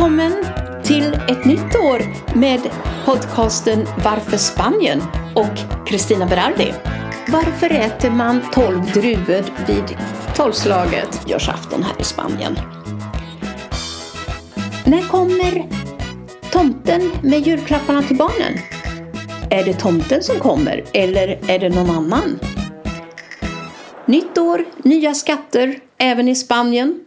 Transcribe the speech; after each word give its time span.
Välkommen 0.00 0.44
till 0.82 1.14
ett 1.28 1.44
nytt 1.44 1.76
år 1.76 2.02
med 2.38 2.60
podcasten 3.04 3.86
Varför 4.04 4.36
Spanien 4.36 5.02
och 5.34 5.86
Kristina 5.86 6.26
Berardi. 6.26 6.74
Varför 7.28 7.70
äter 7.70 8.10
man 8.10 8.40
tolv 8.52 8.92
druvor 8.92 9.66
vid 9.66 9.98
tolvslaget 10.36 11.28
görsafton 11.30 11.82
här 11.82 12.00
i 12.00 12.04
Spanien? 12.04 12.58
När 14.86 15.08
kommer 15.08 15.68
tomten 16.50 17.10
med 17.22 17.46
julklapparna 17.46 18.02
till 18.02 18.16
barnen? 18.16 18.58
Är 19.50 19.64
det 19.64 19.74
tomten 19.74 20.22
som 20.22 20.36
kommer 20.36 20.84
eller 20.92 21.50
är 21.50 21.58
det 21.58 21.68
någon 21.68 21.90
annan? 21.90 22.38
Nytt 24.06 24.38
år, 24.38 24.64
nya 24.76 25.14
skatter, 25.14 25.78
även 25.98 26.28
i 26.28 26.34
Spanien. 26.34 27.00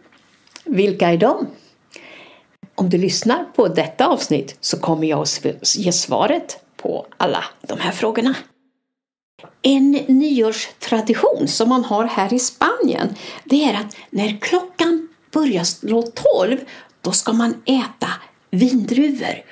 Vilka 0.64 1.12
är 1.12 1.16
de? 1.18 1.46
Om 2.74 2.90
du 2.90 2.98
lyssnar 2.98 3.44
på 3.44 3.68
detta 3.68 4.06
avsnitt 4.06 4.56
så 4.60 4.78
kommer 4.78 5.06
jag 5.06 5.20
att 5.20 5.76
ge 5.76 5.92
svaret 5.92 6.58
på 6.76 7.06
alla 7.16 7.44
de 7.60 7.80
här 7.80 7.92
frågorna. 7.92 8.34
En 9.62 9.90
nyårstradition 10.08 11.48
som 11.48 11.68
man 11.68 11.84
har 11.84 12.04
här 12.04 12.34
i 12.34 12.38
Spanien 12.38 13.14
det 13.44 13.64
är 13.64 13.74
att 13.74 13.96
när 14.10 14.40
klockan 14.40 15.08
börjar 15.32 15.64
slå 15.64 16.02
tolv 16.02 16.58
då 17.00 17.12
ska 17.12 17.32
man 17.32 17.62
äta 17.64 18.08
vindruvor 18.50 19.44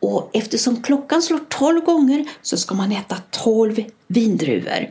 och 0.00 0.30
eftersom 0.32 0.82
klockan 0.82 1.22
slår 1.22 1.40
12 1.48 1.80
gånger 1.80 2.28
så 2.42 2.56
ska 2.56 2.74
man 2.74 2.92
äta 2.92 3.16
12 3.30 3.84
vindruvor. 4.06 4.90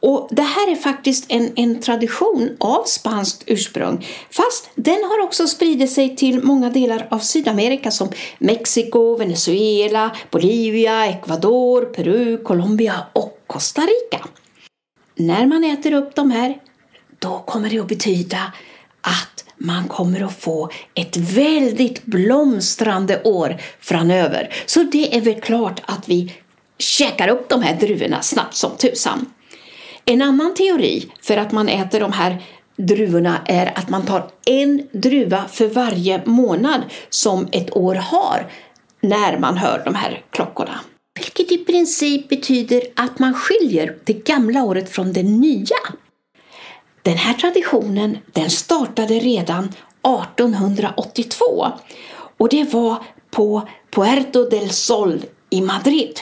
Och 0.00 0.28
det 0.30 0.42
här 0.42 0.72
är 0.72 0.76
faktiskt 0.76 1.24
en, 1.28 1.52
en 1.56 1.80
tradition 1.80 2.56
av 2.60 2.84
spanskt 2.84 3.42
ursprung. 3.46 4.06
Fast 4.30 4.70
den 4.74 5.04
har 5.04 5.24
också 5.24 5.46
spridit 5.46 5.92
sig 5.92 6.16
till 6.16 6.42
många 6.42 6.70
delar 6.70 7.08
av 7.10 7.18
Sydamerika 7.18 7.90
som 7.90 8.08
Mexiko, 8.38 9.16
Venezuela, 9.16 10.16
Bolivia, 10.30 11.06
Ecuador, 11.06 11.84
Peru, 11.84 12.38
Colombia 12.38 13.06
och 13.12 13.38
Costa 13.46 13.80
Rica. 13.80 14.28
När 15.14 15.46
man 15.46 15.64
äter 15.64 15.92
upp 15.92 16.14
de 16.14 16.30
här, 16.30 16.58
då 17.18 17.38
kommer 17.38 17.70
det 17.70 17.78
att 17.78 17.88
betyda 17.88 18.52
att 19.00 19.35
man 19.58 19.88
kommer 19.88 20.24
att 20.24 20.40
få 20.40 20.70
ett 20.94 21.16
väldigt 21.16 22.04
blomstrande 22.04 23.22
år 23.22 23.56
framöver. 23.80 24.54
Så 24.66 24.82
det 24.82 25.16
är 25.16 25.20
väl 25.20 25.40
klart 25.40 25.82
att 25.86 26.08
vi 26.08 26.32
käkar 26.78 27.28
upp 27.28 27.48
de 27.48 27.62
här 27.62 27.76
druvorna 27.80 28.22
snabbt 28.22 28.54
som 28.54 28.76
tusan. 28.76 29.26
En 30.04 30.22
annan 30.22 30.54
teori 30.54 31.10
för 31.22 31.36
att 31.36 31.52
man 31.52 31.68
äter 31.68 32.00
de 32.00 32.12
här 32.12 32.42
druvorna 32.76 33.38
är 33.46 33.78
att 33.78 33.88
man 33.88 34.06
tar 34.06 34.30
en 34.46 34.88
druva 34.92 35.44
för 35.48 35.68
varje 35.68 36.22
månad 36.24 36.82
som 37.10 37.48
ett 37.52 37.76
år 37.76 37.94
har 37.94 38.50
när 39.00 39.38
man 39.38 39.56
hör 39.56 39.82
de 39.84 39.94
här 39.94 40.22
klockorna. 40.30 40.80
Vilket 41.16 41.52
i 41.52 41.64
princip 41.64 42.28
betyder 42.28 42.82
att 42.96 43.18
man 43.18 43.34
skiljer 43.34 43.96
det 44.04 44.12
gamla 44.12 44.64
året 44.64 44.90
från 44.90 45.12
det 45.12 45.22
nya. 45.22 45.76
Den 47.06 47.16
här 47.16 47.34
traditionen 47.34 48.18
den 48.32 48.50
startade 48.50 49.14
redan 49.14 49.64
1882 49.64 51.72
och 52.38 52.48
det 52.48 52.72
var 52.72 53.02
på 53.30 53.68
Puerto 53.90 54.48
del 54.48 54.70
Sol 54.70 55.24
i 55.50 55.60
Madrid. 55.60 56.20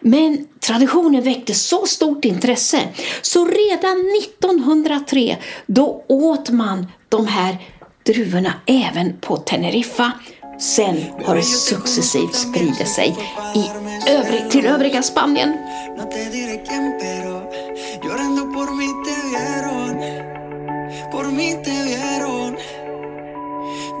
Men 0.00 0.46
traditionen 0.60 1.22
väckte 1.22 1.54
så 1.54 1.86
stort 1.86 2.24
intresse 2.24 2.88
så 3.22 3.44
redan 3.44 4.12
1903 4.22 5.36
då 5.66 6.04
åt 6.08 6.50
man 6.50 6.86
de 7.08 7.26
här 7.26 7.58
druvorna 8.06 8.52
även 8.66 9.18
på 9.20 9.36
Teneriffa. 9.36 10.12
Sen 10.60 10.96
har 11.24 11.36
det 11.36 11.42
successivt 11.42 12.34
spridit 12.34 12.88
sig 12.88 13.16
i 13.54 13.64
övrig, 14.10 14.50
till 14.50 14.66
övriga 14.66 15.02
Spanien. 15.02 15.56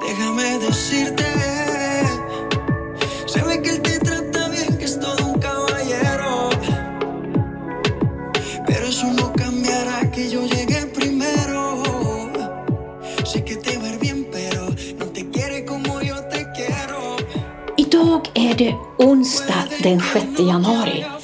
Déjame 0.00 0.58
decirte, 0.58 1.24
se 3.26 3.42
ve 3.42 3.62
que 3.62 3.70
él 3.70 3.82
te 3.82 3.98
trata 3.98 4.48
bien, 4.48 4.76
que 4.78 4.84
es 4.84 4.98
todo 4.98 5.26
un 5.26 5.38
caballero. 5.38 6.50
Pero 8.66 8.86
eso 8.86 9.06
no 9.12 9.32
cambiará 9.34 10.10
que 10.10 10.30
yo 10.30 10.46
llegué 10.46 10.86
primero. 10.86 11.82
Sé 13.24 13.44
que 13.44 13.56
te 13.56 13.76
ver 13.78 13.98
bien, 13.98 14.26
pero 14.32 14.68
no 14.98 15.06
te 15.06 15.28
quiere 15.30 15.64
como 15.64 16.00
yo 16.00 16.16
te 16.24 16.46
quiero. 16.52 17.16
Idag 17.76 18.22
är 18.34 18.54
det 18.56 18.74
onsdag 18.96 19.68
den 19.82 20.00
6 20.00 20.40
januari 20.50 21.17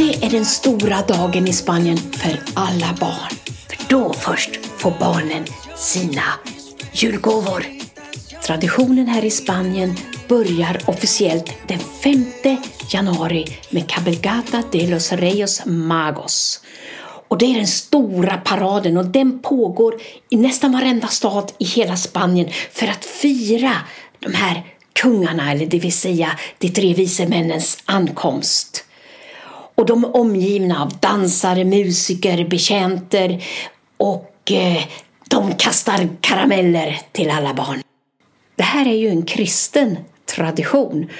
det 0.00 0.26
är 0.26 0.30
den 0.30 0.44
stora 0.44 1.02
dagen 1.02 1.48
i 1.48 1.52
Spanien 1.52 1.96
för 1.96 2.40
alla 2.54 2.96
barn. 3.00 3.30
För 3.68 3.88
då 3.88 4.12
först 4.12 4.50
får 4.76 4.94
barnen 5.00 5.44
sina 5.76 6.22
julgåvor. 6.92 7.66
Traditionen 8.46 9.06
här 9.06 9.24
i 9.24 9.30
Spanien 9.30 9.96
börjar 10.28 10.80
officiellt 10.86 11.52
den 11.66 11.78
5 11.78 12.24
januari 12.90 13.44
med 13.70 13.88
Cabalgata 13.88 14.62
de 14.72 14.86
los 14.86 15.12
Reyes 15.12 15.62
Magos. 15.66 16.60
Och 17.28 17.38
det 17.38 17.46
är 17.46 17.54
den 17.54 17.66
stora 17.66 18.36
paraden 18.36 18.96
och 18.96 19.06
den 19.06 19.38
pågår 19.38 20.00
i 20.30 20.36
nästan 20.36 20.72
varenda 20.72 21.08
stad 21.08 21.52
i 21.58 21.64
hela 21.64 21.96
Spanien 21.96 22.48
för 22.72 22.86
att 22.86 23.04
fira 23.04 23.72
de 24.18 24.34
här 24.34 24.66
kungarna, 24.92 25.52
eller 25.52 25.66
det 25.66 25.78
vill 25.78 25.92
säga 25.92 26.38
de 26.58 26.68
tre 26.68 26.94
vise 26.94 27.26
männens 27.26 27.78
ankomst. 27.84 28.84
Och 29.80 29.86
de 29.86 30.04
är 30.04 30.16
omgivna 30.16 30.82
av 30.82 30.98
dansare, 30.98 31.64
musiker, 31.64 32.48
betjänter 32.48 33.44
och 33.96 34.52
eh, 34.52 34.82
de 35.28 35.54
kastar 35.54 36.08
karameller 36.20 37.00
till 37.12 37.30
alla 37.30 37.54
barn. 37.54 37.82
Det 38.56 38.62
här 38.62 38.88
är 38.88 38.94
ju 38.94 39.08
en 39.08 39.22
kristen 39.22 39.98
tradition. 40.36 41.10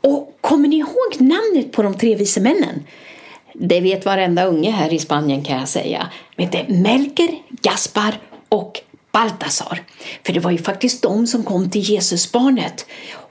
Och 0.00 0.38
kommer 0.40 0.68
ni 0.68 0.76
ihåg 0.76 1.20
namnet 1.20 1.72
på 1.72 1.82
de 1.82 1.94
tre 1.94 2.14
vise 2.14 2.40
männen? 2.40 2.84
Det 3.54 3.80
vet 3.80 4.04
varenda 4.04 4.44
unge 4.44 4.70
här 4.70 4.92
i 4.92 4.98
Spanien 4.98 5.44
kan 5.44 5.58
jag 5.58 5.68
säga. 5.68 6.10
De 6.36 6.42
heter 6.42 6.66
Melker, 6.68 7.28
Gaspar 7.48 8.18
och 8.48 8.80
Baltasar. 9.12 9.82
För 10.26 10.32
det 10.32 10.40
var 10.40 10.50
ju 10.50 10.58
faktiskt 10.58 11.02
de 11.02 11.26
som 11.26 11.44
kom 11.44 11.70
till 11.70 11.90
Jesusbarnet 11.90 12.86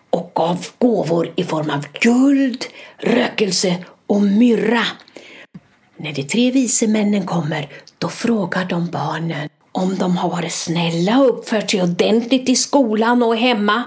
och 0.09 0.31
gav 0.35 0.67
gåvor 0.77 1.33
i 1.35 1.43
form 1.43 1.69
av 1.69 1.85
guld, 2.01 2.65
rökelse 2.97 3.75
och 4.07 4.21
myrra. 4.21 4.83
När 5.97 6.13
de 6.13 6.23
tre 6.23 6.51
vise 6.51 6.87
männen 6.87 7.25
kommer, 7.25 7.69
då 7.97 8.09
frågar 8.09 8.65
de 8.65 8.87
barnen 8.87 9.49
om 9.71 9.95
de 9.95 10.17
har 10.17 10.29
varit 10.29 10.53
snälla 10.53 11.19
och 11.19 11.29
uppfört 11.29 11.71
sig 11.71 11.83
ordentligt 11.83 12.49
i 12.49 12.55
skolan 12.55 13.23
och 13.23 13.37
hemma. 13.37 13.83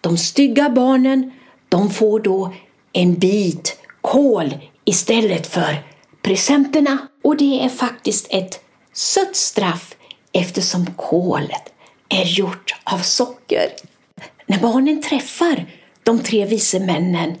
De 0.00 0.16
stygga 0.16 0.70
barnen, 0.70 1.32
de 1.68 1.90
får 1.90 2.20
då 2.20 2.54
en 2.92 3.14
bit 3.14 3.78
kol 4.00 4.58
istället 4.84 5.46
för 5.46 5.84
presenterna. 6.22 6.98
Och 7.24 7.36
det 7.36 7.64
är 7.64 7.68
faktiskt 7.68 8.26
ett 8.30 8.60
sött 8.92 9.36
straff 9.36 9.94
eftersom 10.32 10.86
kolet 10.86 11.72
är 12.08 12.24
gjort 12.24 12.74
av 12.84 12.98
socker. 12.98 13.66
När 14.46 14.58
barnen 14.58 15.02
träffar 15.02 15.66
de 16.02 16.18
tre 16.18 16.44
vise 16.44 16.80
männen 16.80 17.34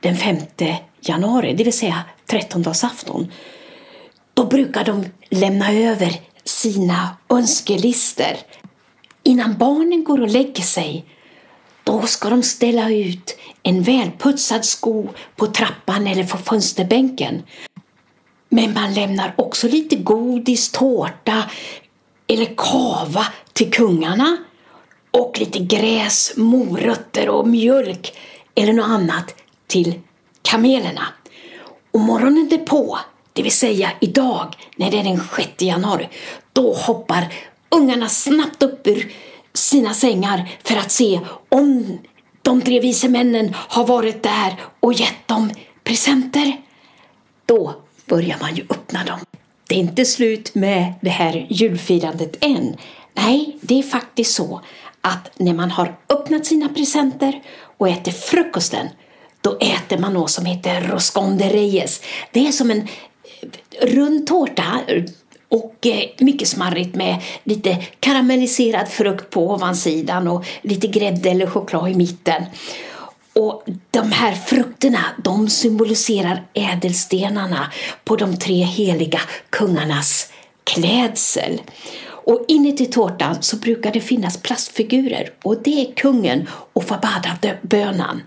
den 0.00 0.16
femte 0.16 0.76
januari, 1.08 1.54
det 1.54 1.64
vill 1.64 1.78
säga 1.78 2.04
trettondagsafton, 2.26 3.32
då 4.34 4.44
brukar 4.44 4.84
de 4.84 5.04
lämna 5.30 5.72
över 5.72 6.20
sina 6.44 7.16
önskelister. 7.28 8.36
Innan 9.22 9.58
barnen 9.58 10.04
går 10.04 10.20
och 10.20 10.28
lägger 10.28 10.62
sig, 10.62 11.04
då 11.84 12.02
ska 12.02 12.30
de 12.30 12.42
ställa 12.42 12.90
ut 12.90 13.36
en 13.62 13.82
välputsad 13.82 14.64
sko 14.64 15.08
på 15.36 15.46
trappan 15.46 16.06
eller 16.06 16.24
på 16.24 16.38
fönsterbänken. 16.38 17.42
Men 18.48 18.74
man 18.74 18.94
lämnar 18.94 19.34
också 19.36 19.68
lite 19.68 19.96
godis, 19.96 20.72
tårta 20.72 21.50
eller 22.26 22.54
kava 22.56 23.26
till 23.52 23.70
kungarna 23.70 24.36
och 25.10 25.40
lite 25.40 25.58
gräs, 25.58 26.32
morötter 26.36 27.28
och 27.28 27.48
mjölk 27.48 28.12
eller 28.54 28.72
något 28.72 28.88
annat 28.88 29.34
till 29.66 30.00
kamelerna. 30.42 31.06
Och 31.90 32.00
morgonen 32.00 32.48
därpå 32.48 32.98
det 33.32 33.42
vill 33.42 33.52
säga 33.52 33.92
idag, 34.00 34.56
när 34.76 34.90
det 34.90 34.98
är 34.98 35.04
den 35.04 35.20
6 35.36 35.48
januari, 35.58 36.08
då 36.52 36.72
hoppar 36.72 37.34
ungarna 37.68 38.08
snabbt 38.08 38.62
upp 38.62 38.86
ur 38.86 39.12
sina 39.54 39.94
sängar 39.94 40.48
för 40.64 40.76
att 40.76 40.90
se 40.90 41.20
om 41.48 41.98
de 42.42 42.60
tre 42.60 42.80
vise 42.80 43.08
männen 43.08 43.54
har 43.54 43.86
varit 43.86 44.22
där 44.22 44.60
och 44.80 44.92
gett 44.92 45.28
dem 45.28 45.50
presenter. 45.84 46.56
Då 47.46 47.74
börjar 48.06 48.36
man 48.40 48.54
ju 48.54 48.62
öppna 48.62 49.04
dem. 49.04 49.18
Det 49.68 49.74
är 49.74 49.78
inte 49.78 50.04
slut 50.04 50.54
med 50.54 50.94
det 51.02 51.10
här 51.10 51.46
julfirandet 51.50 52.44
än. 52.44 52.76
Nej, 53.14 53.58
det 53.60 53.78
är 53.78 53.82
faktiskt 53.82 54.34
så 54.34 54.60
att 55.00 55.30
när 55.38 55.54
man 55.54 55.70
har 55.70 55.96
öppnat 56.08 56.46
sina 56.46 56.68
presenter 56.68 57.42
och 57.78 57.88
äter 57.88 58.12
frukosten, 58.12 58.88
då 59.42 59.56
äter 59.60 59.98
man 59.98 60.12
något 60.12 60.30
som 60.30 60.44
heter 60.44 60.80
roscon 60.80 61.38
de 61.38 61.48
reyes. 61.48 62.00
Det 62.32 62.46
är 62.46 62.52
som 62.52 62.70
en 62.70 62.80
eh, 62.80 63.86
rund 63.86 64.26
tårta 64.26 64.80
och 65.48 65.86
eh, 65.86 66.04
mycket 66.18 66.48
smarrigt 66.48 66.94
med 66.94 67.22
lite 67.44 67.76
karamelliserad 68.00 68.88
frukt 68.88 69.30
på 69.30 69.50
ovansidan 69.50 70.28
och 70.28 70.44
lite 70.62 70.86
grädde 70.86 71.30
eller 71.30 71.46
choklad 71.46 71.90
i 71.90 71.94
mitten. 71.94 72.44
Och 73.34 73.64
de 73.90 74.12
här 74.12 74.32
frukterna 74.34 75.04
de 75.24 75.48
symboliserar 75.48 76.42
ädelstenarna 76.54 77.72
på 78.04 78.16
de 78.16 78.36
tre 78.36 78.62
heliga 78.62 79.20
kungarnas 79.50 80.32
klädsel. 80.64 81.60
Och 82.24 82.44
inuti 82.48 82.86
tårtan 82.86 83.36
så 83.40 83.56
brukar 83.56 83.92
det 83.92 84.00
finnas 84.00 84.42
plastfigurer 84.42 85.30
och 85.42 85.62
det 85.62 85.80
är 85.80 85.94
kungen 85.94 86.48
och 86.72 86.84
Fabada-bönan. 86.84 88.22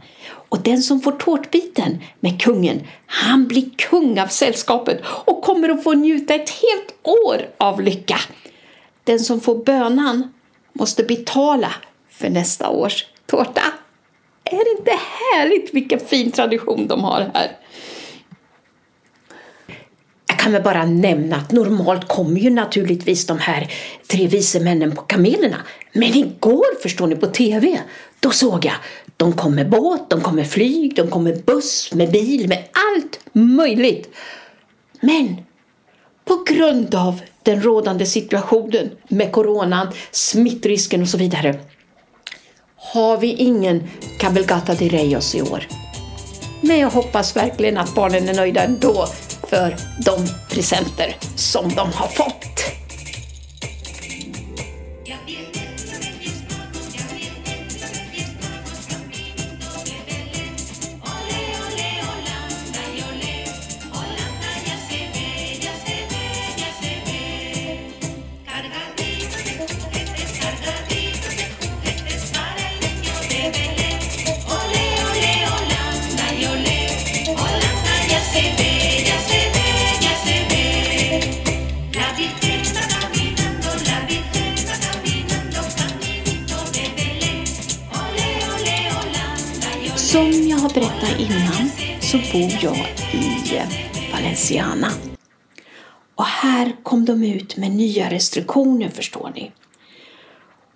Och 0.49 0.61
den 0.61 0.81
som 0.81 1.01
får 1.01 1.11
tårtbiten 1.11 1.97
med 2.19 2.41
kungen, 2.41 2.81
han 3.05 3.47
blir 3.47 3.69
kung 3.77 4.19
av 4.19 4.27
sällskapet 4.27 5.01
och 5.05 5.41
kommer 5.41 5.69
att 5.69 5.83
få 5.83 5.93
njuta 5.93 6.35
ett 6.35 6.49
helt 6.49 6.95
år 7.03 7.49
av 7.57 7.81
lycka. 7.81 8.19
Den 9.03 9.19
som 9.19 9.41
får 9.41 9.63
bönan 9.63 10.33
måste 10.73 11.03
betala 11.03 11.73
för 12.09 12.29
nästa 12.29 12.69
års 12.69 13.05
tårta. 13.25 13.61
Är 14.43 14.63
det 14.65 14.79
inte 14.79 14.91
härligt 14.91 15.73
vilken 15.73 15.99
fin 15.99 16.31
tradition 16.31 16.87
de 16.87 17.03
har 17.03 17.31
här? 17.33 17.57
Jag 20.27 20.39
kan 20.39 20.51
väl 20.51 20.63
bara 20.63 20.85
nämna 20.85 21.35
att 21.35 21.51
normalt 21.51 22.07
kommer 22.07 22.39
ju 22.39 22.49
naturligtvis 22.49 23.27
de 23.27 23.39
här 23.39 23.71
tre 24.07 24.27
vise 24.27 24.59
männen 24.59 24.95
på 24.95 25.01
kamelerna. 25.01 25.57
Men 25.93 26.17
igår, 26.17 26.81
förstår 26.81 27.07
ni, 27.07 27.15
på 27.15 27.27
TV, 27.27 27.79
då 28.19 28.31
såg 28.31 28.65
jag 28.65 28.75
de 29.17 29.33
kom 29.33 29.55
med 29.55 29.69
båt, 29.69 30.09
de 30.09 30.21
kom 30.21 30.35
med 30.35 30.47
flyg, 30.47 30.95
de 30.95 31.07
kom 31.07 31.23
med 31.23 31.43
buss, 31.43 31.93
med 31.93 32.11
bil, 32.11 32.47
med 32.47 32.63
allt 32.71 33.19
möjligt. 33.33 34.09
Men 35.01 35.35
på 36.25 36.43
grund 36.47 36.95
av 36.95 37.21
den 37.43 37.61
rådande 37.61 38.05
situationen 38.05 38.89
med 39.07 39.31
coronan, 39.31 39.87
smittrisken 40.11 41.01
och 41.01 41.09
så 41.09 41.17
vidare 41.17 41.59
har 42.93 43.17
vi 43.17 43.33
ingen 43.33 43.83
Cabelgata 44.19 44.73
de 44.73 44.89
Reyes 44.89 45.35
i 45.35 45.41
år. 45.41 45.67
Men 46.61 46.79
jag 46.79 46.89
hoppas 46.89 47.35
verkligen 47.35 47.77
att 47.77 47.95
barnen 47.95 48.29
är 48.29 48.33
nöjda 48.33 48.63
ändå 48.63 49.07
för 49.49 49.75
de 50.05 50.27
presenter 50.49 51.15
som 51.35 51.69
de 51.69 51.91
har 51.93 52.07
fått. 52.07 52.54
Som 90.15 90.49
jag 90.49 90.57
har 90.57 90.73
berättat 90.73 91.19
innan 91.19 91.69
så 92.01 92.17
bor 92.17 92.51
jag 92.61 92.87
i 93.13 93.57
eh, 93.57 93.67
Valenciana. 94.13 94.87
Och 96.15 96.25
här 96.25 96.75
kom 96.83 97.05
de 97.05 97.23
ut 97.23 97.57
med 97.57 97.71
nya 97.71 98.09
restriktioner 98.09 98.89
förstår 98.89 99.31
ni. 99.35 99.51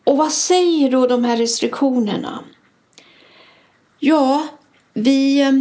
Och 0.03 0.17
vad 0.17 0.31
säger 0.31 0.91
då 0.91 1.07
de 1.07 1.23
här 1.23 1.37
restriktionerna? 1.37 2.43
Ja, 3.99 4.47
vi 4.93 5.41
eh, 5.41 5.51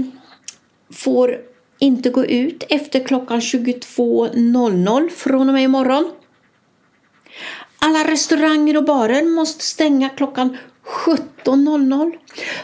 får 0.92 1.40
inte 1.78 2.10
gå 2.10 2.24
ut 2.24 2.64
efter 2.68 3.04
klockan 3.04 3.40
22.00 3.40 5.08
från 5.08 5.48
och 5.48 5.54
med 5.54 5.62
imorgon. 5.62 6.12
Alla 7.78 8.10
restauranger 8.10 8.76
och 8.76 8.84
barer 8.84 9.24
måste 9.24 9.64
stänga 9.64 10.08
klockan 10.08 10.56
17.00. 10.88 12.12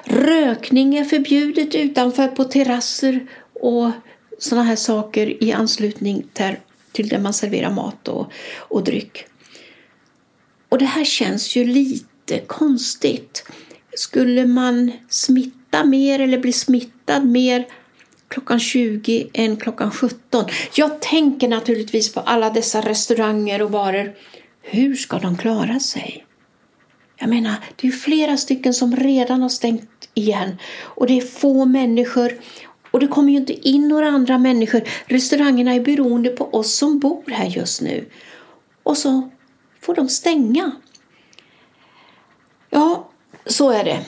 Rökning 0.05 0.97
är 0.97 1.05
förbjudet 1.05 1.75
utanför 1.75 2.29
på 2.29 2.45
terrasser 2.45 3.27
och 3.53 3.91
sådana 4.39 4.65
här 4.65 4.77
saker 4.77 5.45
i 5.45 5.53
anslutning 5.53 6.27
till, 6.93 7.09
där 7.09 7.19
man 7.19 7.33
serverar 7.33 7.71
mat 7.71 8.09
och, 8.09 8.33
och 8.57 8.85
dryck. 8.85 9.27
Och 10.69 10.79
det 10.79 10.85
här 10.85 11.05
känns 11.05 11.57
ju 11.57 11.65
lite 11.65 12.39
konstigt. 12.47 13.47
Skulle 13.97 14.47
man 14.47 14.93
smitta 15.09 15.85
mer 15.85 16.21
eller 16.21 16.39
bli 16.39 16.53
smittad 16.53 17.27
mer 17.27 17.67
klockan 18.29 18.61
20 18.61 19.31
än 19.33 19.57
klockan 19.57 19.91
17? 19.91 20.45
Jag 20.75 21.01
tänker 21.01 21.49
naturligtvis 21.49 22.13
på 22.13 22.21
alla 22.21 22.51
dessa 22.51 22.81
restauranger 22.81 23.63
och 23.63 23.71
barer. 23.71 24.15
Hur 24.63 24.95
ska 24.95 25.19
de 25.19 25.37
klara 25.37 25.81
sig? 25.81 26.24
Jag 27.17 27.29
menar, 27.29 27.55
det 27.77 27.89
är 27.89 27.93
flera 27.93 28.37
stycken 28.37 28.75
som 28.75 28.97
redan 28.97 29.43
har 29.43 29.49
stängt 29.49 30.09
igen 30.15 30.59
och 30.81 31.07
det 31.07 31.19
är 31.19 31.21
få 31.21 31.65
människor 31.65 32.33
och 32.91 33.01
det 33.01 33.09
kommer 33.09 33.33
ju 33.33 33.39
inte 33.39 33.69
in 33.69 33.89
några 33.89 34.09
andra 34.09 34.39
människor. 34.39 34.83
Restaurangerna 35.07 35.75
är 35.75 35.81
beroende 35.81 36.31
på 36.31 36.55
oss 36.55 36.75
som 36.75 36.99
bor 36.99 37.25
här 37.31 37.47
just 37.47 37.81
nu. 37.81 38.09
Och 38.83 38.97
så 38.97 39.31
får 39.81 39.95
de 39.95 40.09
stänga. 40.09 40.73
Ja, 42.71 43.11
så 43.47 43.71
är 43.71 43.85
det. 43.85 44.05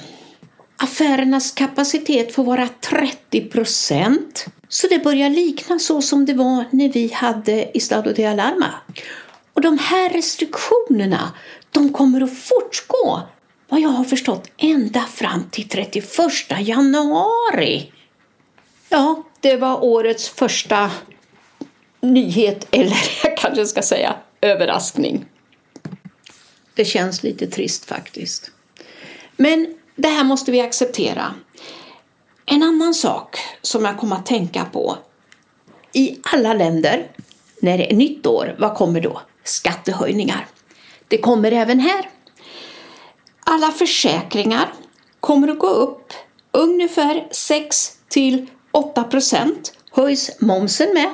Affärernas 0.77 1.51
kapacitet 1.51 2.35
får 2.35 2.45
vara 2.45 2.69
30 2.69 3.41
procent. 3.41 4.47
Så 4.69 4.87
det 4.87 5.05
börjar 5.05 5.31
likna 5.31 5.79
så 5.79 6.03
som 6.03 6.27
det 6.27 6.35
var 6.35 6.65
när 6.71 6.89
vi 6.89 7.13
hade 7.13 7.63
Estado 7.63 8.13
de 8.13 8.27
Alarma. 8.27 8.71
Och 9.53 9.61
de 9.61 9.79
här 9.79 10.11
restriktionerna 10.11 11.33
de 11.77 11.93
kommer 11.93 12.21
att 12.21 12.39
fortgå, 12.39 13.23
vad 13.69 13.81
jag 13.81 13.89
har 13.89 14.05
förstått, 14.05 14.51
ända 14.57 15.01
fram 15.01 15.45
till 15.51 15.69
31 15.69 16.05
januari. 16.61 17.93
Ja, 18.89 19.23
det 19.41 19.57
var 19.57 19.85
årets 19.85 20.29
första 20.29 20.91
nyhet, 22.01 22.67
eller 22.75 22.97
jag 23.23 23.37
kanske 23.37 23.67
ska 23.67 23.83
säga 23.83 24.17
överraskning. 24.41 25.25
Det 26.75 26.85
känns 26.85 27.23
lite 27.23 27.47
trist 27.47 27.85
faktiskt. 27.85 28.51
Men 29.37 29.75
det 29.97 30.09
här 30.09 30.25
måste 30.25 30.53
vi 30.53 30.61
acceptera. 30.61 31.35
En 32.47 32.63
annan 32.63 32.95
sak 32.95 33.39
som 33.63 33.85
jag 33.85 33.99
kommer 33.99 34.17
att 34.17 34.27
tänka 34.27 34.65
på. 34.65 34.99
I 35.93 36.19
alla 36.33 36.55
länder, 36.55 37.11
när 37.63 37.79
det 37.79 37.93
är 37.93 37.97
nytt 37.97 38.27
år, 38.27 38.57
vad 38.59 38.75
kommer 38.75 39.01
då? 39.01 39.21
Skattehöjningar. 39.45 40.47
Det 41.09 41.19
kommer 41.19 41.53
även 41.53 41.81
här. 41.81 42.11
Alla 43.45 43.71
försäkringar 43.71 44.73
kommer 45.21 45.49
att 45.49 45.59
gå 45.59 45.69
upp 45.69 46.13
ungefär 46.53 47.29
6 47.31 47.93
till 48.09 48.47
8 48.73 49.05
procent 49.05 49.73
höjs 49.91 50.41
momsen 50.41 50.95
med. 50.95 51.11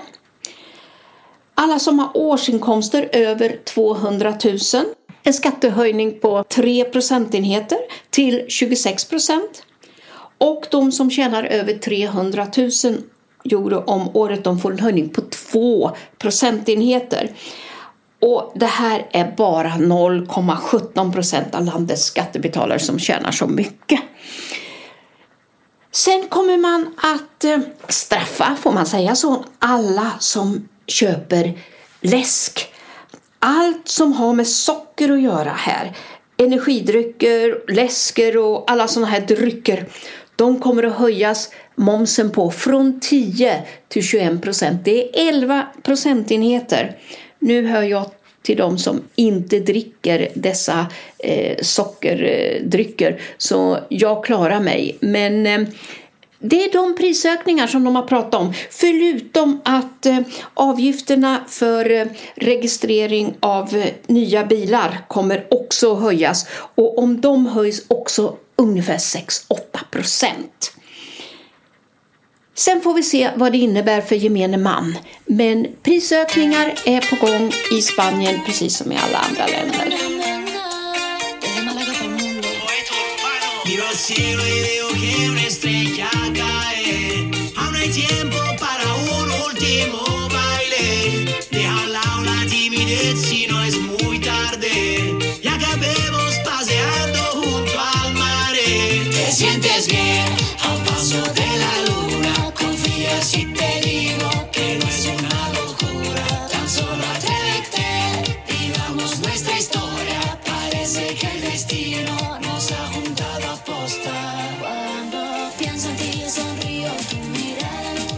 Alla 1.55 1.79
som 1.79 1.99
har 1.99 2.11
årsinkomster 2.15 3.09
över 3.13 3.61
200 3.65 4.35
000 4.45 4.59
en 5.23 5.33
skattehöjning 5.33 6.21
på 6.21 6.45
3 6.45 6.85
procentenheter 6.85 7.79
till 8.11 8.45
26 8.49 9.05
procent. 9.05 9.63
Och 10.39 10.67
de 10.71 10.93
som 10.93 11.11
tjänar 11.11 11.45
över 11.45 11.75
300 11.75 12.47
000 12.57 12.71
euro 13.45 13.85
om 13.87 14.17
året 14.17 14.45
de 14.45 14.59
får 14.59 14.73
en 14.73 14.79
höjning 14.79 15.09
på 15.09 15.21
2 15.21 15.91
procentenheter. 16.19 17.31
Och 18.23 18.53
det 18.55 18.67
här 18.67 19.07
är 19.11 19.33
bara 19.37 19.71
0,17 19.71 21.13
procent 21.13 21.55
av 21.55 21.65
landets 21.65 22.05
skattebetalare 22.05 22.79
som 22.79 22.99
tjänar 22.99 23.31
så 23.31 23.47
mycket. 23.47 24.01
Sen 25.91 26.29
kommer 26.29 26.59
man 26.59 26.95
att 26.97 27.45
eh, 27.45 27.59
straffa, 27.89 28.57
får 28.61 28.73
man 28.73 28.87
säga 28.87 29.15
så, 29.15 29.45
alla 29.59 30.13
som 30.19 30.69
köper 30.87 31.59
läsk. 32.01 32.73
Allt 33.39 33.89
som 33.89 34.13
har 34.13 34.35
med 34.35 34.49
socker 34.49 35.13
att 35.13 35.23
göra 35.23 35.51
här, 35.51 35.97
energidrycker, 36.37 37.73
läsker 37.73 38.37
och 38.37 38.71
alla 38.71 38.89
sådana 38.89 39.11
här 39.11 39.21
drycker, 39.21 39.87
de 40.37 40.61
kommer 40.61 40.83
att 40.83 40.97
höjas 40.97 41.51
momsen 41.77 42.31
på 42.31 42.51
från 42.51 43.01
10 43.01 43.63
till 43.89 44.03
21 44.03 44.43
procent. 44.43 44.85
Det 44.85 45.21
är 45.21 45.29
11 45.29 45.67
procentenheter. 45.83 46.97
Nu 47.43 47.67
hör 47.67 47.83
jag 47.83 48.07
till 48.43 48.57
de 48.57 48.79
som 48.79 49.03
inte 49.15 49.61
dricker 49.61 50.29
dessa 50.35 50.87
eh, 51.19 51.57
sockerdrycker. 51.63 53.21
Så 53.39 53.79
jag 53.89 54.25
klarar 54.25 54.61
mig. 54.61 54.97
Men 55.01 55.47
eh, 55.47 55.69
det 56.39 56.65
är 56.65 56.73
de 56.73 56.97
prisökningar 56.97 57.67
som 57.67 57.85
de 57.85 57.97
har 57.97 58.03
pratat 58.03 58.35
om. 58.35 58.53
Förutom 58.71 59.61
att 59.65 60.07
eh, 60.07 60.19
avgifterna 60.55 61.45
för 61.49 61.91
eh, 61.91 62.07
registrering 62.35 63.35
av 63.41 63.77
eh, 63.77 63.87
nya 64.07 64.45
bilar 64.45 64.99
kommer 65.09 65.47
också 65.51 65.95
höjas. 65.95 66.47
Och 66.75 66.99
om 66.99 67.21
de 67.21 67.47
höjs 67.47 67.83
också 67.89 68.37
ungefär 68.57 68.99
6-8 68.99 69.19
procent. 69.91 70.73
Sen 72.65 72.81
får 72.81 72.95
vi 72.95 73.03
se 73.03 73.31
vad 73.37 73.53
det 73.53 73.59
innebär 73.59 74.01
för 74.01 74.17
gemene 74.17 74.57
man. 74.57 74.99
Men 75.27 75.67
prisökningar 75.83 76.75
är 76.85 77.01
på 77.01 77.27
gång 77.27 77.53
i 77.73 77.83
Spanien 77.83 78.41
precis 78.47 78.77
som 78.77 78.93
i 78.93 78.97
alla 78.97 79.19
andra 79.19 79.47
länder. 79.47 79.97
Mm. 80.07 80.23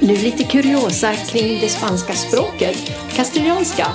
Nu 0.07 0.17
lite 0.17 0.45
kuriosa 0.45 1.15
kring 1.15 1.61
det 1.61 1.69
spanska 1.69 2.13
språket, 2.13 2.77
kastilianska. 3.17 3.87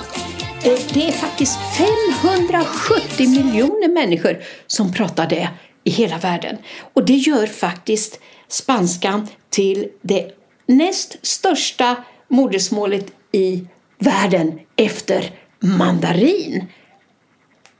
Eh, 0.64 0.78
det 0.94 1.08
är 1.08 1.12
faktiskt 1.12 1.58
570 1.78 3.28
miljoner 3.28 3.88
människor 3.88 4.42
som 4.66 4.92
pratar 4.92 5.28
det 5.28 5.48
i 5.84 5.90
hela 5.90 6.18
världen. 6.18 6.56
Och 6.92 7.04
det 7.06 7.14
gör 7.14 7.46
faktiskt 7.46 8.20
spanskan 8.48 9.28
till 9.50 9.88
det 10.02 10.32
näst 10.66 11.26
största 11.26 11.96
modersmålet 12.28 13.06
i 13.32 13.66
världen 13.98 14.58
efter 14.76 15.30
mandarin. 15.58 16.64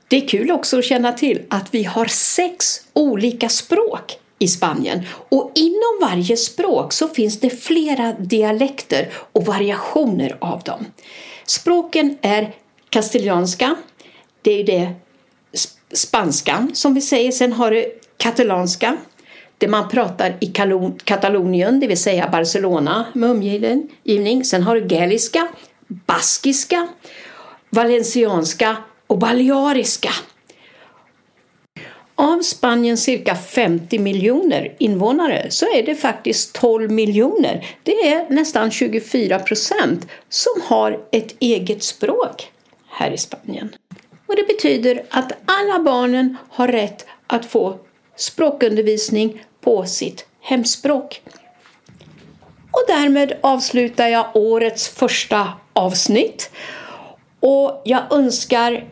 Det 0.08 0.16
är 0.16 0.28
kul 0.28 0.50
också 0.50 0.78
att 0.78 0.84
känna 0.84 1.12
till 1.12 1.42
att 1.48 1.74
vi 1.74 1.84
har 1.84 2.06
sex 2.06 2.80
olika 2.92 3.48
språk 3.48 4.18
i 4.42 4.48
Spanien 4.48 5.02
och 5.28 5.52
inom 5.54 5.98
varje 6.00 6.36
språk 6.36 6.92
så 6.92 7.08
finns 7.08 7.40
det 7.40 7.50
flera 7.50 8.12
dialekter 8.12 9.08
och 9.32 9.46
variationer 9.46 10.36
av 10.40 10.62
dem. 10.62 10.86
Språken 11.46 12.18
är 12.20 12.54
kastilianska, 12.88 13.74
det 14.42 14.60
är 14.60 14.64
det 14.64 14.92
spanskan 15.92 16.70
som 16.74 16.94
vi 16.94 17.00
säger. 17.00 17.32
Sen 17.32 17.52
har 17.52 17.70
du 17.70 17.98
katalanska, 18.16 18.96
det 19.58 19.68
man 19.68 19.88
pratar 19.88 20.36
i 20.40 20.46
Katalonien, 21.04 21.80
det 21.80 21.86
vill 21.86 22.02
säga 22.02 22.28
Barcelona 22.32 23.04
med 23.12 23.30
omgivning. 23.30 24.44
Sen 24.44 24.62
har 24.62 24.80
du 24.80 24.94
gäliska, 24.94 25.48
baskiska, 25.88 26.88
valencianska 27.70 28.76
och 29.06 29.18
baleariska. 29.18 30.12
Av 32.20 32.42
Spaniens 32.42 33.02
cirka 33.04 33.34
50 33.34 33.98
miljoner 33.98 34.74
invånare 34.78 35.50
så 35.50 35.66
är 35.66 35.82
det 35.82 35.94
faktiskt 35.94 36.52
12 36.52 36.90
miljoner, 36.90 37.66
det 37.82 38.08
är 38.08 38.30
nästan 38.30 38.70
24 38.70 39.38
procent, 39.38 40.06
som 40.28 40.62
har 40.64 41.00
ett 41.12 41.36
eget 41.38 41.82
språk 41.82 42.52
här 42.88 43.10
i 43.10 43.18
Spanien. 43.18 43.68
Och 44.26 44.36
det 44.36 44.46
betyder 44.46 45.02
att 45.10 45.32
alla 45.44 45.84
barnen 45.84 46.36
har 46.50 46.68
rätt 46.68 47.06
att 47.26 47.46
få 47.46 47.78
språkundervisning 48.16 49.44
på 49.60 49.84
sitt 49.84 50.26
hemspråk. 50.40 51.22
Och 52.70 52.84
därmed 52.86 53.32
avslutar 53.40 54.08
jag 54.08 54.26
årets 54.34 54.88
första 54.88 55.48
avsnitt. 55.72 56.50
Och 57.40 57.82
jag 57.84 58.12
önskar 58.12 58.84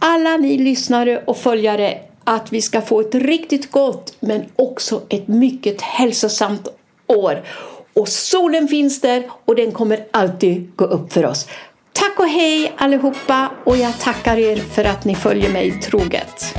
alla 0.00 0.36
ni 0.36 0.58
lyssnare 0.58 1.22
och 1.26 1.36
följare 1.36 2.09
att 2.24 2.52
vi 2.52 2.62
ska 2.62 2.82
få 2.82 3.00
ett 3.00 3.14
riktigt 3.14 3.70
gott 3.70 4.16
men 4.20 4.44
också 4.56 5.02
ett 5.08 5.28
mycket 5.28 5.80
hälsosamt 5.80 6.68
år. 7.06 7.42
Och 7.94 8.08
solen 8.08 8.68
finns 8.68 9.00
där 9.00 9.30
och 9.44 9.56
den 9.56 9.72
kommer 9.72 10.06
alltid 10.10 10.76
gå 10.76 10.84
upp 10.84 11.12
för 11.12 11.26
oss. 11.26 11.46
Tack 11.92 12.18
och 12.18 12.28
hej 12.28 12.72
allihopa 12.76 13.50
och 13.64 13.76
jag 13.76 13.98
tackar 14.00 14.36
er 14.36 14.56
för 14.56 14.84
att 14.84 15.04
ni 15.04 15.14
följer 15.14 15.50
mig 15.50 15.80
troget. 15.80 16.54